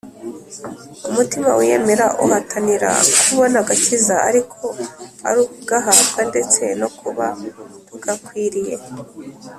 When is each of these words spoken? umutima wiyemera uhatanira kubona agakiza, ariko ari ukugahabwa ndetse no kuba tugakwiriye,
umutima 1.09 1.49
wiyemera 1.57 2.05
uhatanira 2.25 2.89
kubona 3.25 3.55
agakiza, 3.63 4.15
ariko 4.29 4.61
ari 5.27 5.39
ukugahabwa 5.45 6.19
ndetse 6.31 6.61
no 6.79 6.87
kuba 6.97 7.25
tugakwiriye, 7.87 8.75